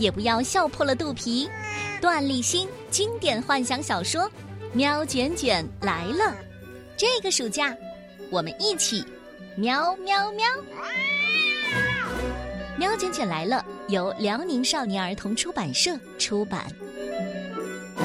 [0.00, 1.48] 也不要笑破了肚皮。
[2.00, 4.22] 段立新经典幻想小说
[4.72, 6.24] 《喵卷卷来了》，
[6.96, 7.76] 这个暑假
[8.30, 9.04] 我们一起
[9.54, 10.46] 喵喵喵！
[12.78, 16.66] 《喵卷卷来了》由辽宁少年儿童出版社出版。《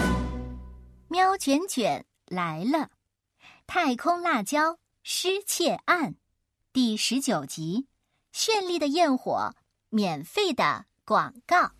[1.07, 2.79] 喵卷卷来了》，
[3.65, 6.15] 太空辣椒失窃案，
[6.73, 7.87] 第十九集：
[8.33, 9.55] 绚丽的焰火，
[9.89, 11.71] 免费的广告。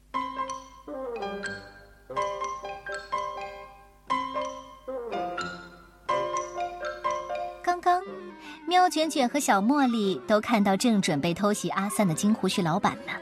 [8.75, 13.13] 喵卷卷和小茉莉都看到正准备偷袭阿三的金胡须老板呢，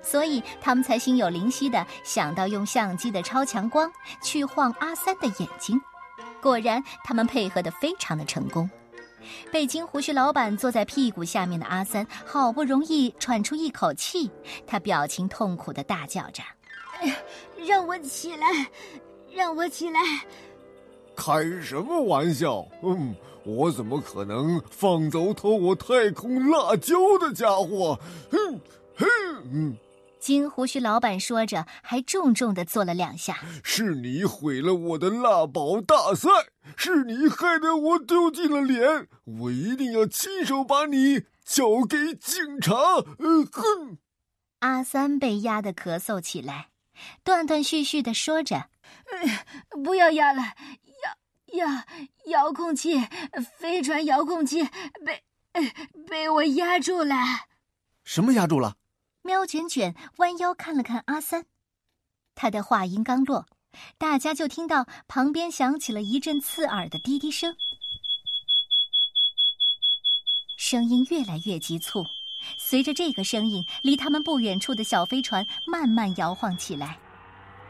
[0.00, 3.90] 所以他们才心有灵犀的想到用相机的超强光
[4.22, 5.80] 去晃阿三的眼睛。
[6.40, 8.70] 果然，他们配合的非常的成功。
[9.50, 14.30] 被金胡须老板坐在屁股下面的阿三好不容易喘出一口气，
[14.64, 16.40] 他表情痛苦的大叫着
[17.66, 18.46] ：“让我起来，
[19.34, 19.98] 让我起来！”
[21.16, 22.64] 开什么玩笑？
[22.84, 23.12] 嗯。
[23.44, 27.98] 我怎么可能放走偷我太空辣椒的家伙？
[28.30, 28.60] 哼
[28.96, 29.76] 哼！
[30.18, 33.38] 金胡须老板说着，还重重的做了两下。
[33.64, 36.28] 是你毁了我的辣宝大赛，
[36.76, 42.74] 是你害得我丢尽了脸，我一定要亲手把你交给警察！
[43.18, 43.98] 哼！
[44.58, 46.68] 阿三被压得咳嗽起来，
[47.24, 48.66] 断断续续的说着
[49.82, 50.42] ：“不要压了。”
[51.54, 51.86] 呀，
[52.26, 53.00] 遥控器，
[53.58, 54.62] 飞船遥控器
[55.04, 55.22] 被
[56.08, 57.16] 被我压住了。
[58.04, 58.76] 什么压住了？
[59.22, 61.44] 喵卷卷弯腰看了看阿三，
[62.34, 63.46] 他的话音刚落，
[63.98, 67.54] 大家就听到旁边响起了一阵刺耳的滴滴声，
[70.56, 72.06] 声音越来越急促。
[72.56, 76.98] 随着这个声音，离他们不远处的小飞船慢慢摇晃起来，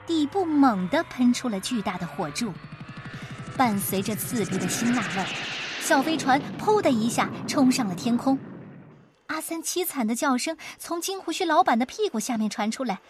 [0.07, 2.53] 底部猛地喷出了巨大的火柱。
[3.60, 5.22] 伴随着刺鼻的辛辣味，
[5.82, 8.38] 小飞船“噗”的一下冲上了天空。
[9.26, 13.00] 阿三凄惨的叫声从金胡须老板的屁股下面传出来：“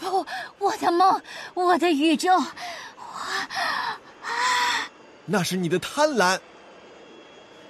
[0.00, 0.26] 不，
[0.58, 1.22] 我的梦，
[1.54, 2.44] 我的宇宙，我……
[5.26, 6.40] 那是你的贪婪，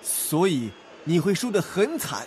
[0.02, 0.70] 所以
[1.04, 2.26] 你会输得很惨。”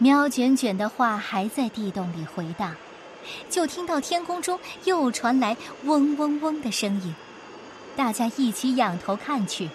[0.00, 2.74] 喵卷卷的话还在地洞里回荡，
[3.50, 7.14] 就听到天空中又传来嗡嗡嗡的声音。
[7.96, 9.68] 大家一起仰头看去，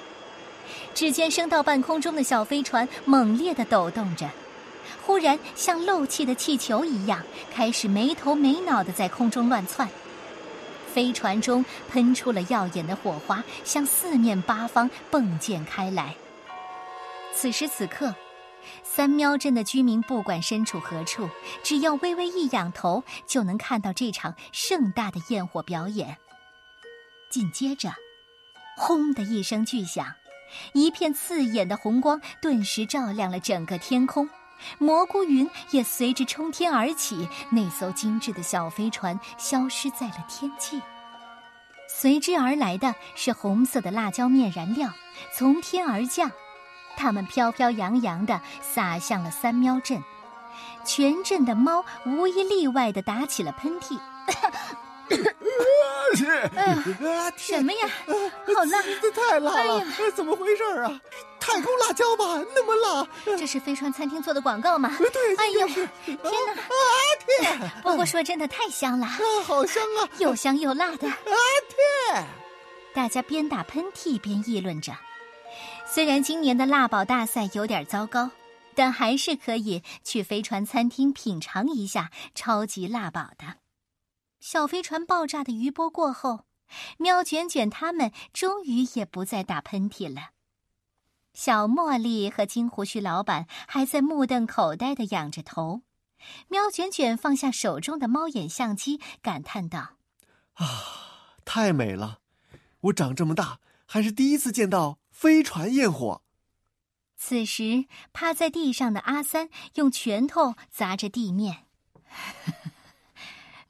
[0.94, 4.30] 只见升到半空中的小飞船猛烈的抖动着，
[5.04, 7.22] 忽然像漏气的气球一样，
[7.54, 9.90] 开始没头没脑的在空中乱窜。
[10.94, 16.14] 飞船中喷出了耀眼的火花，向四面八方迸溅开来。
[17.34, 18.14] 此时此刻，
[18.84, 21.30] 三喵镇的居民不管身处何处，
[21.64, 26.18] 只要微微一仰头，就能看到这场盛大的焰火表演。
[27.30, 27.92] 紧接着。
[28.76, 30.14] 轰的一声巨响，
[30.74, 34.30] 一片刺眼的红光顿时照亮了整个天空，
[34.80, 37.28] 蘑菇云也随之冲天而起。
[37.52, 40.82] 那艘精致的小飞船消失在了天际，
[41.88, 44.90] 随之而来的是红色的辣椒面燃料
[45.36, 46.32] 从天而降，
[46.98, 50.02] 它们飘飘扬扬地洒向了三喵镇，
[50.84, 54.00] 全镇的猫无一例外地打起了喷嚏。
[57.38, 57.90] 什么呀？
[58.08, 58.82] 好辣！
[59.02, 59.84] 这太辣了！
[60.16, 61.02] 怎么回事啊？
[61.40, 62.44] 太空辣椒吧？
[62.56, 63.08] 那么辣？
[63.26, 64.96] 这是飞船餐厅做的广告吗？
[64.98, 65.90] 对，哎呦，天
[66.24, 66.54] 哪！
[66.54, 66.68] 啊
[67.42, 67.72] 天！
[67.82, 69.06] 不过说真的，太香了！
[69.06, 70.10] 啊，好香啊！
[70.20, 71.08] 又香又辣的！
[71.08, 71.16] 啊
[72.14, 72.26] 天！
[72.94, 74.94] 大家边打喷嚏边议论着。
[75.86, 78.30] 虽然今年的辣宝大赛有点糟糕，
[78.76, 83.61] 但还是可以去飞船餐厅品尝一下超级辣宝的。
[84.42, 86.46] 小飞船爆炸的余波过后，
[86.98, 90.32] 喵卷卷他们终于也不再打喷嚏了。
[91.34, 95.84] 小茉莉和金胡须老板还在目瞪口呆的仰着头。
[96.50, 99.98] 喵卷卷放下手中的猫眼相机，感叹道
[100.56, 102.20] ：“啊，太美了！
[102.82, 106.24] 我长这么大还是第一次见到飞船焰火。”
[107.16, 111.68] 此时，趴在地上的阿三用拳头砸着地面。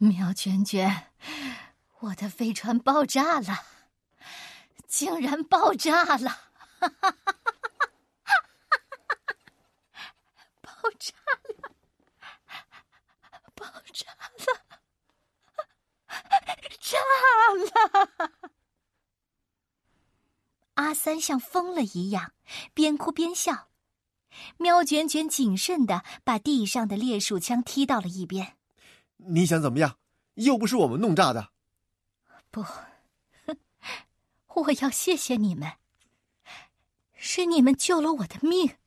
[0.03, 1.11] 喵卷卷，
[1.99, 3.65] 我的飞船爆炸了！
[4.87, 6.27] 竟然爆炸了！
[6.79, 8.35] 哈哈哈哈！
[10.59, 11.13] 爆炸
[11.43, 11.75] 了！
[13.53, 14.07] 爆炸
[14.39, 14.45] 了！
[16.79, 16.97] 炸
[18.25, 18.31] 了！
[20.73, 22.33] 阿三像疯了一样，
[22.73, 23.69] 边哭边笑。
[24.57, 28.57] 喵卷卷谨慎的把地上的猎鼠枪踢到了一边。
[29.27, 29.97] 你想怎么样？
[30.35, 31.51] 又不是我们弄炸的。
[32.49, 32.65] 不。
[34.53, 35.77] 我要谢谢你们，
[37.13, 38.77] 是你们救了我的命。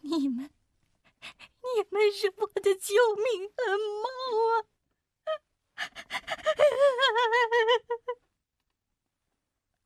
[0.00, 0.50] 你们，
[1.60, 4.08] 你们是我的救命恩猫
[4.50, 4.64] 啊！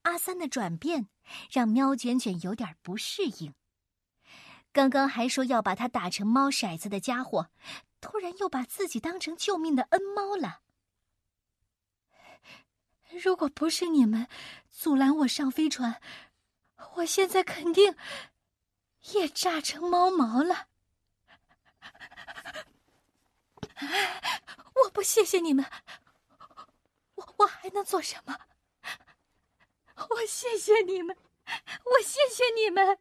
[0.03, 1.09] 阿三的转变
[1.51, 3.55] 让喵卷卷有点不适应。
[4.73, 7.49] 刚刚还说要把他打成猫骰子的家伙，
[8.37, 10.63] 又把自己当成救命的恩猫了。
[13.23, 14.29] 如果不是你们
[14.71, 16.01] 阻拦我上飞船，
[16.97, 17.97] 我现在肯定
[19.13, 20.69] 也炸成猫毛了。
[24.85, 25.65] 我不谢谢你们，
[27.15, 28.39] 我我还能做什么？
[30.11, 31.17] 我谢谢你们，
[31.47, 32.99] 我谢谢你们。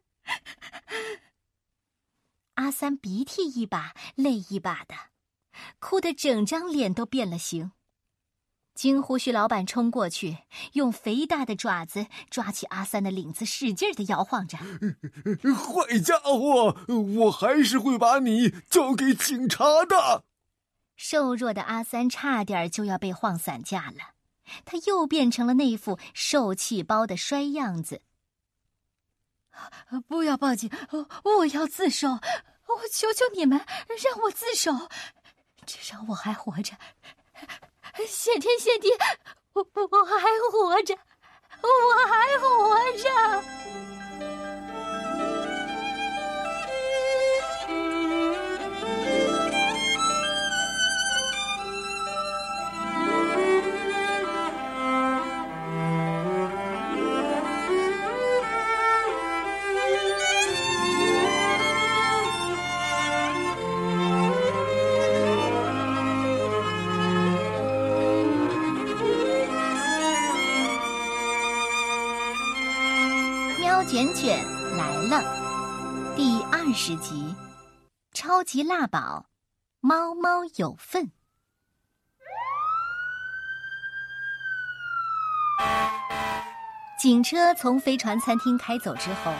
[2.54, 4.96] 阿三鼻涕一把泪一把的，
[5.78, 7.72] 哭得整张脸都变了形。
[8.74, 10.38] 金胡须老板冲过去，
[10.74, 14.56] 用肥大的爪子抓起阿三的领子，使劲的摇晃着。
[14.56, 16.76] 坏家伙，
[17.16, 20.22] 我还是会把你交给警察的。
[20.94, 24.14] 瘦弱的阿三差点就要被晃散架了，
[24.64, 28.02] 他又变成了那副受气包的衰样子。
[30.06, 30.70] 不要报警，
[31.24, 32.08] 我要自首！
[32.10, 34.72] 我求求你们，让我自首，
[35.68, 36.72] 至少我还活着。
[38.06, 38.88] 谢天谢地，
[39.52, 40.96] 我我还活着，
[41.60, 41.68] 我
[42.06, 42.48] 还活
[42.96, 43.04] 着。
[76.80, 77.34] 十集，
[78.12, 79.26] 超级辣宝，
[79.80, 81.10] 猫猫有份。
[86.96, 89.32] 警车从飞船餐厅开走之后，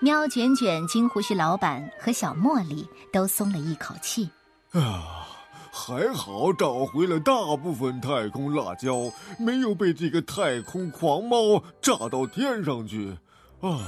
[0.00, 4.30] 喵卷卷、金胡须老板和小茉莉都松了一口气。
[4.72, 5.28] 啊，
[5.70, 13.18] 还好找回了大部分太空辣椒，没有被这个太空狂猫炸到天上去。
[13.60, 13.86] 啊！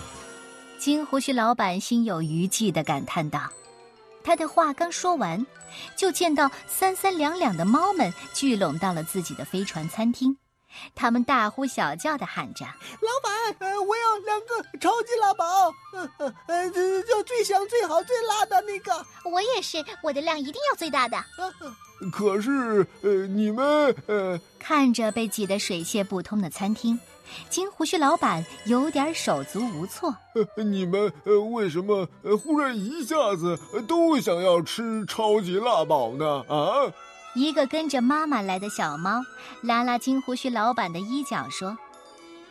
[0.78, 3.50] 金胡须老板心有余悸的感叹道
[4.22, 5.44] ：“他的话刚说完，
[5.96, 10.36] 就见到三三两两的猫们聚拢到了自己的飞船餐厅，
[10.94, 12.64] 他们大呼小叫的喊着
[13.00, 15.72] ：‘老板，我要两个超级辣宝，
[16.46, 21.16] 呃，就最香、最好、最辣的那个。’我也是，我的量一定要最大的。
[22.12, 23.94] 可是，呃，你们……
[24.06, 26.98] 呃，看着被挤得水泄不通的餐厅。”
[27.48, 30.14] 金胡须老板有点手足无措。
[30.56, 32.06] 你们呃，为什么
[32.42, 36.44] 忽然一下子都想要吃超级辣宝呢？
[36.48, 36.92] 啊！
[37.34, 39.20] 一个跟着妈妈来的小猫
[39.62, 41.76] 拉拉金胡须老板的衣角说：“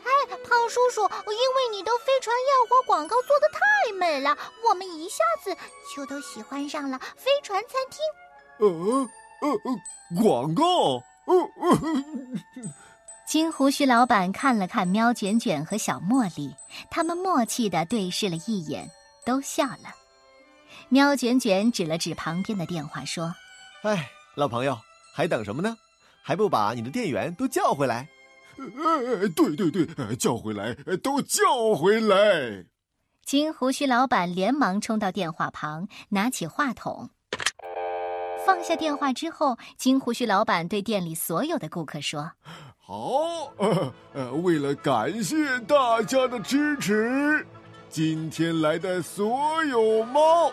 [0.05, 4.37] 哎，胖叔叔，因为你的飞船焰火广告做的太美了，
[4.69, 5.55] 我们一下子
[5.95, 7.99] 就都喜欢上了飞船餐厅。”
[8.59, 8.67] 呃
[9.41, 10.63] 呃呃，广告？
[11.25, 11.79] 呃呃。
[13.35, 16.55] 金胡须老板看了看喵卷卷和小茉莉，
[16.89, 18.89] 他们默契的对视了一眼，
[19.25, 19.93] 都笑了。
[20.87, 23.35] 喵卷卷指了指旁边的电话说
[23.83, 24.79] ：“哎，老朋友，
[25.13, 25.75] 还等什么呢？
[26.23, 28.07] 还不把你的店员都叫回来
[28.57, 30.73] ？”“呃，对对对，叫回来，
[31.03, 32.63] 都叫回来！”
[33.27, 37.09] 金胡须老板连忙冲到电话旁，拿起话筒，
[38.45, 42.31] 放下电话之后，金胡须老板对店里所有的顾客说。
[42.87, 47.43] 好，呃呃，为了感谢大家的支持，
[47.89, 50.51] 今天来的所有猫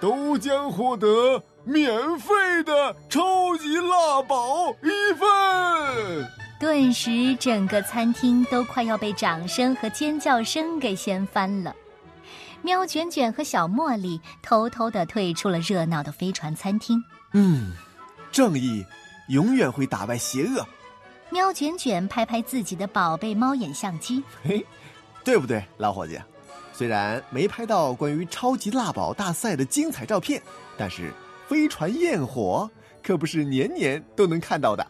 [0.00, 2.32] 都将获得免费
[2.64, 6.26] 的超级辣宝一份。
[6.58, 11.76] 顿时，整个餐厅都快要被掌声和尖叫声给掀翻了。
[12.62, 17.04] 喵卷卷和小茉莉偷偷的退出了热闹的飞船餐厅。
[17.34, 17.72] 嗯，
[18.32, 18.82] 正义
[19.28, 20.66] 永远会打败邪恶。
[21.34, 24.64] 喵卷卷拍拍自己的宝贝猫眼相机，嘿，
[25.24, 26.16] 对不对，老伙计？
[26.72, 30.40] 虽然没拍到关于超级辣宝大赛的精彩照片，
[30.78, 31.12] 但是
[31.48, 32.70] 飞船焰火
[33.02, 34.86] 可不是年年都能看到的。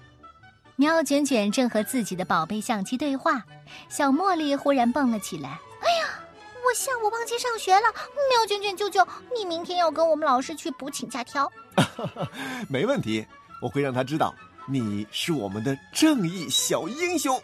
[0.76, 3.42] 喵卷卷正和自己的宝贝相机对话，
[3.88, 5.48] 小茉莉忽然蹦了起来
[5.80, 6.20] ：“哎呀，
[6.52, 7.86] 我下午忘记上学了！
[8.28, 9.02] 喵卷卷舅舅，
[9.34, 11.50] 你明天要跟我们老师去补请假条。
[12.68, 13.26] ”没问题，
[13.62, 14.34] 我会让他知道。
[14.66, 17.38] 你是我们的正义小英雄。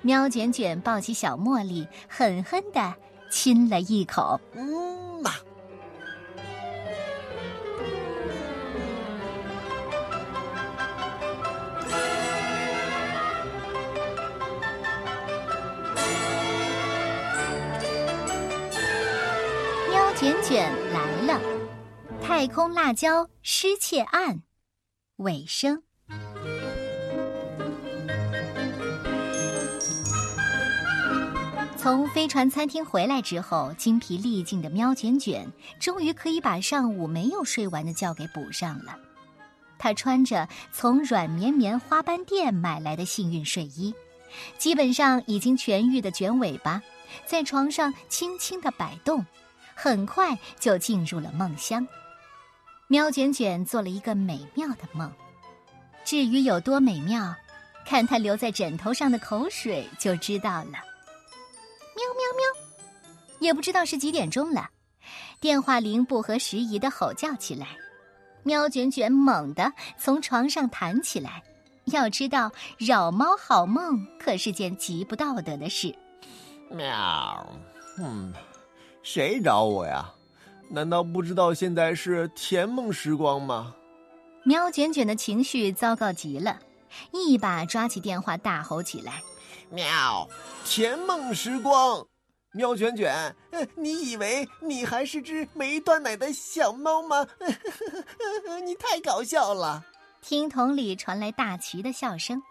[0.00, 2.94] 喵卷卷抱起小茉莉，狠狠的
[3.30, 4.40] 亲了一口。
[4.54, 5.32] 嗯嘛。
[19.90, 21.40] 喵卷卷来了，
[22.22, 24.42] 太空辣椒失窃案。
[25.22, 25.82] 尾声。
[31.76, 35.44] 从飞船餐厅回来之后，精疲力尽的喵卷卷
[35.80, 38.96] 终于可以把上午没有睡完的觉给补上了。
[39.78, 43.92] 他穿着从软绵绵花斑店买来的幸运睡衣，
[44.56, 46.80] 基本上已经痊愈的卷尾巴，
[47.26, 49.26] 在床上轻轻的摆动，
[49.74, 51.84] 很快就进入了梦乡。
[52.92, 55.10] 喵卷卷做了一个美妙的梦，
[56.04, 57.34] 至于有多美妙，
[57.86, 60.72] 看他留在枕头上的口水就知道了。
[61.96, 62.60] 喵喵喵，
[63.38, 64.68] 也不知道是几点钟了，
[65.40, 67.68] 电话铃不合时宜的吼叫起来。
[68.42, 71.42] 喵卷卷猛地从床上弹起来，
[71.86, 75.96] 要知道扰猫好梦可是件极不道德的事。
[76.68, 77.56] 喵，
[77.96, 78.34] 嗯，
[79.02, 80.12] 谁找我呀？
[80.74, 83.74] 难道不知道现在是甜梦时光吗？
[84.42, 86.58] 喵卷卷的情绪糟糕极了，
[87.12, 89.22] 一把抓起电话大吼起来
[89.68, 90.26] ：“喵，
[90.64, 92.02] 甜梦时光！
[92.52, 93.36] 喵卷卷，
[93.76, 97.26] 你以为你还是只没断奶的小猫吗？
[98.64, 99.84] 你太搞笑了！”
[100.22, 102.42] 听筒里传来大齐的笑声：“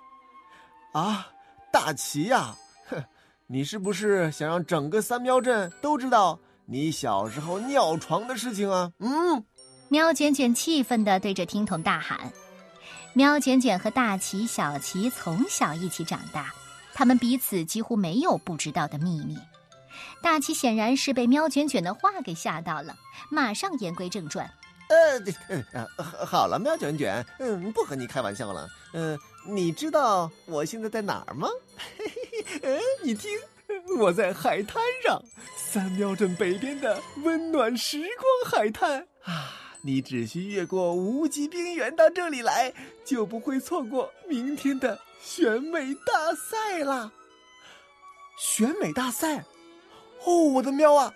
[0.93, 1.27] 啊，
[1.71, 2.55] 大齐呀，
[2.87, 3.03] 哼，
[3.47, 6.39] 你是不是想让整个三喵镇都知道？”
[6.71, 9.43] 你小时候尿床的事情啊，嗯，
[9.89, 12.31] 喵卷卷气愤地对着听筒大喊。
[13.13, 16.53] 喵卷卷和大奇、小奇从小一起长大，
[16.93, 19.37] 他们彼此几乎没有不知道的秘密。
[20.21, 22.95] 大奇显然是被喵卷卷的话给吓到了，
[23.29, 24.49] 马上言归正传。
[24.87, 25.85] 呃，
[26.25, 28.69] 好了，喵卷卷，嗯，不和你开玩笑了。
[28.93, 31.49] 嗯，你知道我现在在哪儿吗？
[32.63, 33.29] 嗯，你听。
[33.99, 35.21] 我在海滩上，
[35.55, 39.57] 三喵镇北边的温暖时光海滩啊！
[39.83, 42.71] 你只需越过无极冰原到这里来，
[43.03, 47.11] 就不会错过明天的选美大赛啦！
[48.37, 49.43] 选美大赛，
[50.25, 51.13] 哦，我的喵啊！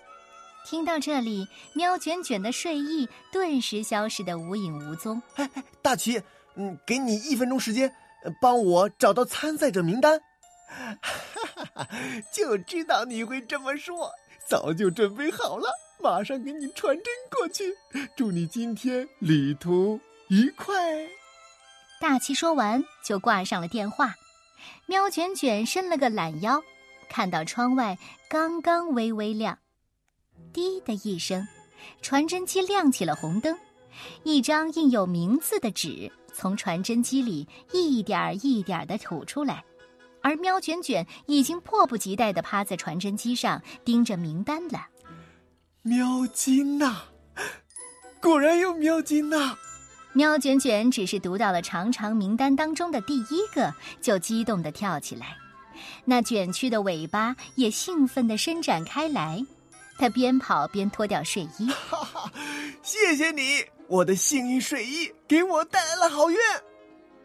[0.65, 5.21] 听到这里，喵卷卷的睡意顿时消失的无影无踪。
[5.35, 6.21] 哎哎，大齐，
[6.55, 7.93] 嗯，给你一分钟时间，
[8.41, 10.19] 帮我找到参赛者名单。
[10.67, 10.97] 哈
[11.55, 11.87] 哈哈，
[12.31, 14.11] 就知道你会这么说，
[14.47, 15.69] 早就准备好了，
[15.99, 17.73] 马上给你传真过去。
[18.15, 20.73] 祝你今天旅途愉快。
[22.01, 24.13] 大七说完就挂上了电话。
[24.87, 26.61] 喵卷卷伸了个懒腰，
[27.09, 27.97] 看到窗外
[28.29, 29.57] 刚刚微微亮，
[30.51, 31.47] 滴的一声，
[32.01, 33.57] 传真机亮起了红灯，
[34.23, 39.63] 一张印有名字的纸从传真机里一点一点的吐出来。
[40.25, 44.87] 而喵卷卷已经迫不及待的趴在传真机上盯着名单了。
[45.83, 46.95] 喵金呐，
[48.19, 49.55] 果然有喵金呐！
[50.13, 55.37] 喵卷卷只是读到了长长名单当中的第一个，就激动的跳起来，
[56.05, 59.45] 那卷曲的尾巴也兴奋的伸展开来。
[59.99, 61.67] 他边跑边脱掉睡衣。
[61.69, 62.31] 哈哈，
[62.81, 66.37] 谢谢你，我的幸运睡衣给我带来了好运。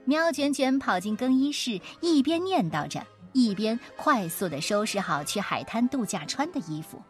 [0.05, 7.01] 喵卷卷跑进更衣室，一边念叨着，一边快速的收拾好去海滩度假穿的衣服。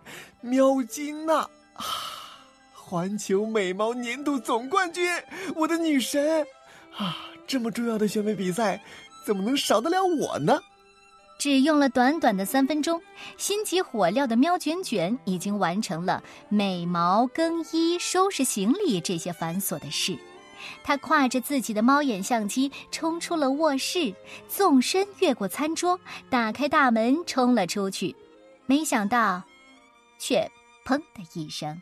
[0.40, 1.38] 喵金娜
[1.74, 1.84] 啊，
[2.74, 5.08] 环球美毛年度总冠军，
[5.56, 6.46] 我的女神
[6.96, 7.16] 啊！
[7.46, 8.80] 这么重要的选美比赛，
[9.26, 10.60] 怎么能少得了我呢？
[11.38, 13.00] 只用了短短的三分钟，
[13.38, 20.18] 心急火燎的喵卷卷已经完成了美毛、更衣、收拾行李这些繁琐的事。
[20.82, 24.14] 他挎着自己的猫眼相机冲出了卧室，
[24.48, 25.98] 纵身越过餐桌，
[26.28, 28.14] 打开大门冲了出去。
[28.66, 29.42] 没想到，
[30.18, 30.50] 却
[30.84, 31.80] 砰的一声，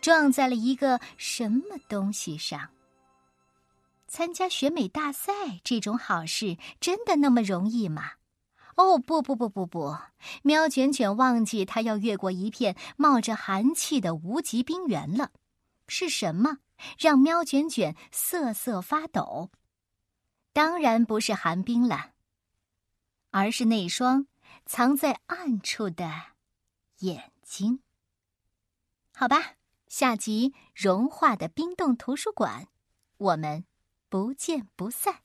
[0.00, 2.68] 撞在了一个什么东西上。
[4.08, 5.32] 参加选美大赛
[5.64, 8.12] 这种好事，真的那么容易吗？
[8.76, 9.96] 哦，不不不不不！
[10.42, 15.30] 喵卷卷忘记他要越过一片冒着寒气的无极冰原了。
[15.88, 16.56] 是什么
[16.98, 19.50] 让喵卷卷瑟瑟发抖？
[20.52, 22.12] 当然不是寒冰了，
[23.30, 24.26] 而是那双
[24.66, 26.10] 藏在暗处的
[26.98, 27.80] 眼睛。
[29.14, 29.54] 好吧，
[29.88, 32.68] 下集融化的冰冻图书馆，
[33.16, 33.64] 我们
[34.08, 35.20] 不见不散。